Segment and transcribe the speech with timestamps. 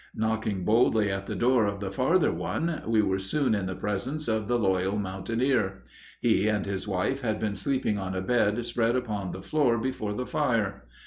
[0.15, 4.27] Knocking boldly at the door of the farther one, we were soon in the presence
[4.27, 5.83] of the loyal mountaineer.
[6.19, 10.13] He and his wife had been sleeping on a bed spread upon the floor before
[10.15, 10.85] the fire.